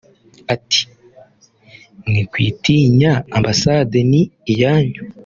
[0.53, 0.81] Ati
[2.07, 5.01] “Mwikwitinya Ambasade ni iyanyu